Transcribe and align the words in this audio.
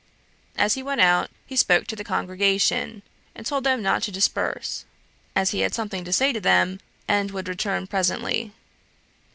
As 0.55 0.73
he 0.73 0.81
went 0.81 0.99
out, 0.99 1.29
he 1.45 1.55
spoke 1.55 1.85
to 1.85 1.95
the 1.95 2.03
congregation, 2.03 3.03
and 3.35 3.45
told 3.45 3.63
them 3.63 3.83
not 3.83 4.01
to 4.01 4.11
disperse, 4.11 4.83
as 5.35 5.51
he 5.51 5.59
had 5.59 5.75
something 5.75 6.03
to 6.05 6.11
say 6.11 6.33
to 6.33 6.39
them, 6.41 6.79
and 7.07 7.29
would 7.29 7.47
return 7.47 7.85
presently. 7.85 8.51